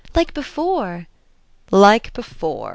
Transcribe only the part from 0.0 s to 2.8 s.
"Like before." "Like before!"